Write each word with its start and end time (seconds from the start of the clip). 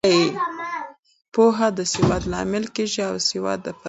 پوهه 1.33 1.67
د 1.77 1.79
سواد 1.93 2.23
لامل 2.31 2.65
کیږي 2.75 3.01
او 3.09 3.15
سواد 3.29 3.59
د 3.63 3.65
پرمختګ. 3.67 3.79